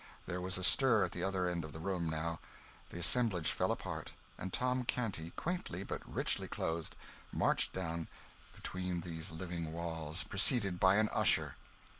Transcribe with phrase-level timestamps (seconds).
[0.25, 2.39] There was a stir at the other end of the room, now;
[2.89, 6.95] the assemblage fell apart, and Tom Canty, quaintly but richly clothed,
[7.31, 8.07] marched down,
[8.55, 11.55] between these living walls, preceded by an usher.